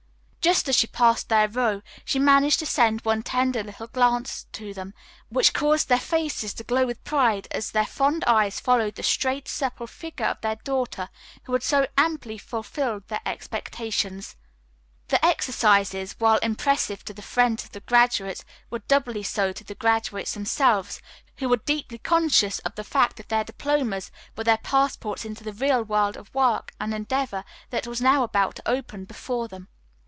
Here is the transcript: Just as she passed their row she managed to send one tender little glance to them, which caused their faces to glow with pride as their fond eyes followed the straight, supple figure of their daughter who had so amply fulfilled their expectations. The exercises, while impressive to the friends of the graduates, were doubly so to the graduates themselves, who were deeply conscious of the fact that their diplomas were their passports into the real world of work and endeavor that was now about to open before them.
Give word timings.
Just 0.43 0.67
as 0.67 0.75
she 0.75 0.87
passed 0.87 1.29
their 1.29 1.47
row 1.47 1.83
she 2.03 2.17
managed 2.17 2.57
to 2.59 2.65
send 2.65 3.01
one 3.01 3.21
tender 3.21 3.61
little 3.61 3.85
glance 3.85 4.47
to 4.53 4.73
them, 4.73 4.95
which 5.29 5.53
caused 5.53 5.87
their 5.87 5.99
faces 5.99 6.51
to 6.55 6.63
glow 6.63 6.83
with 6.83 7.03
pride 7.03 7.47
as 7.51 7.69
their 7.69 7.85
fond 7.85 8.23
eyes 8.25 8.59
followed 8.59 8.95
the 8.95 9.03
straight, 9.03 9.47
supple 9.47 9.85
figure 9.85 10.25
of 10.25 10.41
their 10.41 10.55
daughter 10.55 11.09
who 11.43 11.53
had 11.53 11.61
so 11.61 11.85
amply 11.95 12.39
fulfilled 12.39 13.07
their 13.07 13.21
expectations. 13.23 14.35
The 15.09 15.23
exercises, 15.23 16.15
while 16.17 16.37
impressive 16.39 17.05
to 17.05 17.13
the 17.13 17.21
friends 17.21 17.63
of 17.63 17.71
the 17.73 17.81
graduates, 17.81 18.43
were 18.71 18.79
doubly 18.79 19.21
so 19.21 19.53
to 19.53 19.63
the 19.63 19.75
graduates 19.75 20.33
themselves, 20.33 21.03
who 21.37 21.49
were 21.49 21.57
deeply 21.57 21.99
conscious 21.99 22.57
of 22.65 22.73
the 22.73 22.83
fact 22.83 23.17
that 23.17 23.29
their 23.29 23.43
diplomas 23.43 24.09
were 24.35 24.43
their 24.43 24.57
passports 24.57 25.23
into 25.23 25.43
the 25.43 25.53
real 25.53 25.83
world 25.83 26.17
of 26.17 26.33
work 26.33 26.71
and 26.79 26.95
endeavor 26.95 27.43
that 27.69 27.85
was 27.85 28.01
now 28.01 28.23
about 28.23 28.55
to 28.55 28.67
open 28.67 29.05
before 29.05 29.47
them. 29.47 29.67